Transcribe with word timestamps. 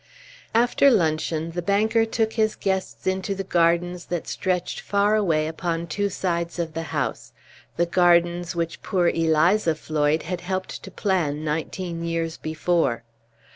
After 0.55 0.89
luncheon, 0.89 1.51
the 1.51 1.61
banker 1.61 2.05
took 2.05 2.33
his 2.33 2.55
guests 2.55 3.05
into 3.05 3.35
the 3.35 3.43
gardens 3.43 4.07
that 4.07 4.27
stretched 4.27 4.79
far 4.79 5.15
away 5.15 5.45
upon 5.47 5.85
two 5.85 6.09
sides 6.09 6.57
of 6.57 6.73
the 6.73 6.81
house 6.89 7.33
the 7.77 7.85
gardens 7.85 8.55
which 8.55 8.81
poor 8.81 9.09
Eliza 9.09 9.75
Floyd 9.75 10.23
had 10.23 10.41
helped 10.41 10.81
to 10.81 10.89
plan 10.89 11.43
nineteen 11.43 12.03
years 12.03 12.35
before. 12.35 13.03